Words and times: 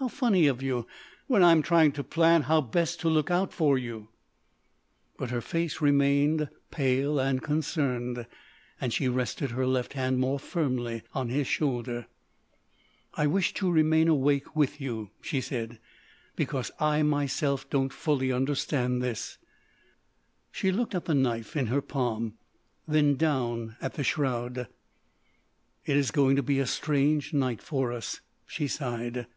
How 0.00 0.08
funny 0.08 0.48
of 0.48 0.60
you, 0.60 0.88
when 1.28 1.44
I 1.44 1.52
am 1.52 1.62
trying 1.62 1.92
to 1.92 2.02
plan 2.02 2.42
how 2.42 2.60
best 2.60 2.98
to 3.00 3.08
look 3.08 3.30
out 3.30 3.52
for 3.52 3.78
you!" 3.78 4.08
But 5.16 5.30
her 5.30 5.40
face 5.40 5.80
remained 5.80 6.48
pale 6.72 7.20
and 7.20 7.40
concerned, 7.40 8.26
and 8.80 8.92
she 8.92 9.08
rested 9.08 9.52
her 9.52 9.64
left 9.64 9.92
hand 9.92 10.18
more 10.18 10.40
firmly 10.40 11.04
on 11.14 11.28
his 11.28 11.46
shoulder. 11.46 12.08
"I 13.14 13.28
wish 13.28 13.54
to 13.54 13.70
remain 13.70 14.08
awake 14.08 14.56
with 14.56 14.80
you," 14.80 15.10
she 15.22 15.40
said. 15.40 15.78
"Because 16.34 16.72
I 16.80 17.04
myself 17.04 17.70
don't 17.70 17.92
fully 17.92 18.32
understand 18.32 19.00
this"—she 19.00 20.72
looked 20.72 20.96
at 20.96 21.04
the 21.04 21.14
knife 21.14 21.54
in 21.56 21.66
her 21.68 21.80
palm, 21.80 22.34
then 22.88 23.14
down 23.14 23.76
at 23.80 23.94
the 23.94 24.04
shroud. 24.04 24.66
"It 25.86 25.96
is 25.96 26.10
going 26.10 26.34
to 26.34 26.42
be 26.42 26.58
a 26.58 26.66
strange 26.66 27.32
night 27.32 27.62
for 27.62 27.92
us," 27.92 28.20
she 28.44 28.66
sighed. 28.66 29.28